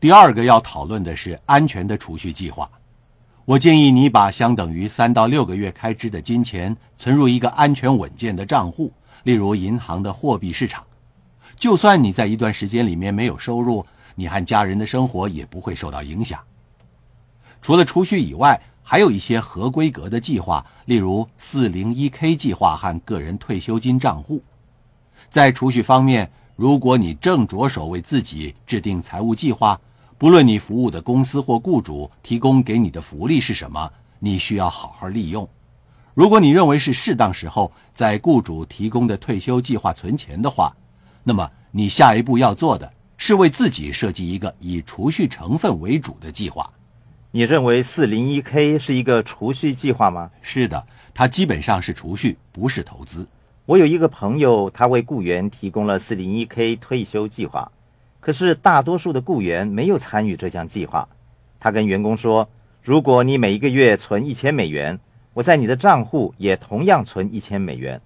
[0.00, 2.70] 第二个要讨论的是安全的储蓄计划。
[3.44, 8.92] 我建议你把相等于三到六个月开支的金钱存入一个安全稳健的账户，
[9.24, 10.84] 例如银行的货币市场。
[11.58, 13.84] 就算你在一段时间里面没有收入，
[14.14, 16.38] 你和家人的生活也不会受到影响。
[17.60, 24.40] 除了储蓄以外，还有一些合规格的计划，例如四零一 K 计划和个人退休金账户。
[25.28, 29.80] 在储蓄方面，如果你正着手为自己制定财务计划，
[30.18, 33.88] 不论你服务的公司或雇主提供给你的福利是什么，
[34.18, 35.48] 你需要好好利用。
[36.14, 40.74] 如果你认为是适当时候在雇主提供的退休计划存钱的话，
[41.22, 46.68] 那么你下一步要做的是为自己设计一个以储蓄成分为主的计划。
[47.30, 50.28] 你认为四零一 K 是一个储蓄计划吗？
[50.42, 53.28] 是的，它基本上是储蓄，不是投资。
[53.68, 57.70] 我有一个朋友，他为雇员提供了四零一 K 退休计划。
[58.18, 61.06] 可是大多数的雇员没有参与这项计划。
[61.60, 62.48] 他跟员工说
[62.82, 64.98] ：“如果你每一个月存一千美元，
[65.34, 68.00] 我在你的账户也同样存一千美元。”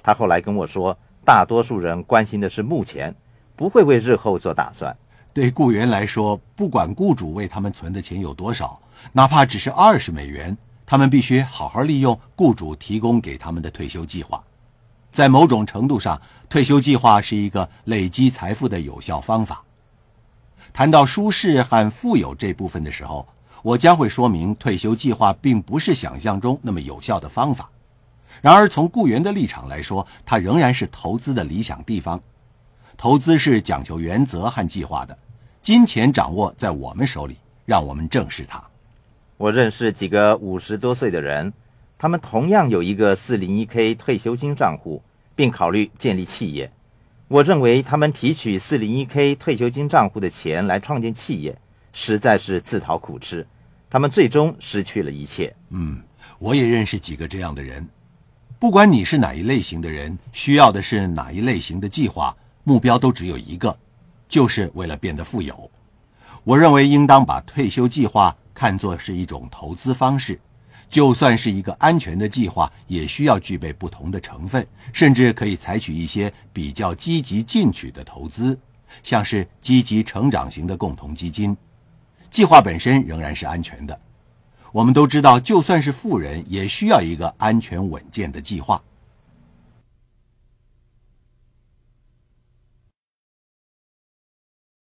[0.00, 3.12] 他后来跟我说：“大多数人关心的是目前，
[3.56, 4.96] 不会为日后做打算。
[5.34, 8.80] 对雇员来说，不管雇主为他们存的钱有多少，
[9.12, 14.40] 哪怕只是二十美元，他们必须好好利用雇主提供给他们的退休计划。
[15.12, 19.62] 在某种程度上，退休计划是一个累积财富的有效方法。
[20.72, 23.26] 谈到舒适和富有这部分的时候，
[23.62, 27.68] 我将会说明退休计划并不是想象中那么有效的方法。
[28.40, 32.20] 然而，从雇员的立场来说，它仍然是投资的理想地方。
[32.96, 35.18] 投资是讲求原则和计划的，
[35.60, 37.36] 金钱掌握在我们手里，
[37.66, 38.62] 让我们正视它。
[39.36, 41.52] 我认识几个五十多岁的人，
[42.00, 45.02] 他们同样有一个四零一 K 退休金账户。
[45.40, 46.70] 并考虑建立企业。
[47.26, 51.56] 我认为他们提取 401k 退休金账户的钱来创建企业，
[51.94, 53.46] 实在是自讨苦吃。
[53.88, 55.56] 他们最终失去了一切。
[55.70, 56.02] 嗯，
[56.38, 57.88] 我也认识几个这样的人。
[58.58, 63.74] 不管你是哪一类型的人，需要的是哪一类型的计划，目标都只有一个，
[64.28, 65.70] 就是为了变得富有。
[66.44, 70.38] 我认为应当把退休计划看作是一种投资方式。
[70.88, 78.58] 就算是一个安全的计划，也需要具备不同的成分，甚至可以采取一些比较积极进取的投资，
[79.02, 81.56] 像是积极成长型的共同基金。
[82.30, 84.00] 计划本身仍然是安全的。
[84.72, 88.80] 我们都知道，就算是富人，也需要一个安全稳健的计划。